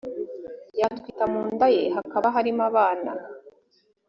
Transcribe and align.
yatwita 0.79 1.23
mu 1.31 1.41
nda 1.53 1.67
ye 1.75 1.83
hakaba 1.95 2.27
harimo 2.35 2.61
abana 2.69 3.11